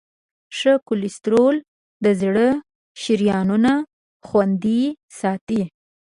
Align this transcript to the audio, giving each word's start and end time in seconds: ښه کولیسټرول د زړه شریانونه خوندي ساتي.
ښه 0.57 0.73
کولیسټرول 0.87 1.55
د 2.03 2.05
زړه 2.21 2.47
شریانونه 3.01 3.73
خوندي 4.27 4.83
ساتي. 5.19 5.61